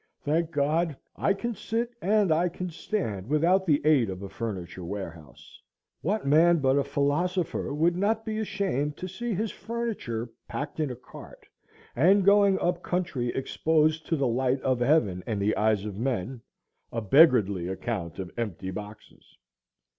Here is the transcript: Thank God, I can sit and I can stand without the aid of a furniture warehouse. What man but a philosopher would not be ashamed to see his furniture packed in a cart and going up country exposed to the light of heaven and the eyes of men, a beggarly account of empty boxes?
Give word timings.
Thank 0.23 0.49
God, 0.49 0.97
I 1.15 1.35
can 1.35 1.53
sit 1.53 1.91
and 2.01 2.31
I 2.31 2.49
can 2.49 2.71
stand 2.71 3.27
without 3.27 3.67
the 3.67 3.85
aid 3.85 4.09
of 4.09 4.23
a 4.23 4.29
furniture 4.29 4.83
warehouse. 4.83 5.61
What 6.01 6.25
man 6.25 6.57
but 6.57 6.75
a 6.75 6.83
philosopher 6.83 7.71
would 7.71 7.95
not 7.95 8.25
be 8.25 8.39
ashamed 8.39 8.97
to 8.97 9.07
see 9.07 9.35
his 9.35 9.51
furniture 9.51 10.27
packed 10.47 10.79
in 10.79 10.89
a 10.89 10.95
cart 10.95 11.45
and 11.95 12.25
going 12.25 12.57
up 12.59 12.81
country 12.81 13.27
exposed 13.35 14.07
to 14.07 14.15
the 14.15 14.25
light 14.25 14.59
of 14.63 14.79
heaven 14.79 15.21
and 15.27 15.39
the 15.39 15.55
eyes 15.55 15.85
of 15.85 15.95
men, 15.99 16.41
a 16.91 16.99
beggarly 16.99 17.67
account 17.67 18.17
of 18.17 18.31
empty 18.39 18.71
boxes? 18.71 19.37